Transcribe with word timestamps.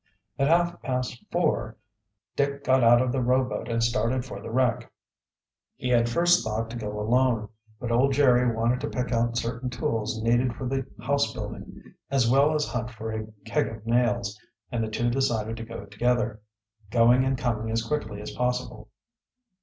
At 0.39 0.47
half 0.47 0.81
past 0.81 1.23
four 1.31 1.77
Dick 2.35 2.63
got 2.63 2.83
out 2.83 3.11
the 3.11 3.21
rowboat 3.21 3.69
and 3.69 3.83
started 3.83 4.25
for 4.25 4.41
the 4.41 4.49
wreck. 4.49 4.91
He 5.75 5.89
had 5.89 6.09
first 6.09 6.43
thought 6.43 6.71
to 6.71 6.75
go 6.75 6.99
alone, 6.99 7.49
but 7.79 7.91
old 7.91 8.11
Jerry 8.13 8.51
wanted 8.51 8.79
to 8.81 8.89
pick 8.89 9.11
out 9.11 9.37
certain 9.37 9.69
tools 9.69 10.19
needed 10.23 10.55
for 10.55 10.67
the 10.67 10.87
house 11.03 11.31
building, 11.31 11.93
as 12.09 12.27
well 12.27 12.55
as 12.55 12.65
hunt 12.65 12.89
for 12.89 13.11
a 13.11 13.27
keg 13.45 13.67
of 13.67 13.85
nails, 13.85 14.39
and 14.71 14.83
the 14.83 14.89
two 14.89 15.11
decided 15.11 15.55
to 15.57 15.63
go 15.63 15.85
together, 15.85 16.41
going 16.89 17.23
and 17.23 17.37
coming 17.37 17.69
as 17.69 17.83
quickly 17.85 18.21
as 18.21 18.31
possible. 18.31 18.89